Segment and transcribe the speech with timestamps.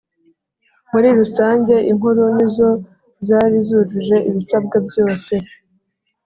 [0.91, 2.69] Muri rusange inkuru nizo
[3.27, 5.33] zari zujuje ibisabwa byose